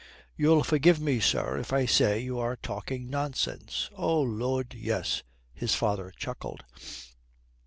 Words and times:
"You'll 0.35 0.63
forgive 0.63 0.99
me, 0.99 1.19
sir, 1.19 1.59
if 1.59 1.71
I 1.71 1.85
say 1.85 2.17
you 2.17 2.39
are 2.39 2.55
talking 2.55 3.07
nonsense." 3.07 3.87
"Oh 3.95 4.21
Lud, 4.21 4.73
yes," 4.73 5.21
his 5.53 5.75
father 5.75 6.11
chuckled. 6.17 6.63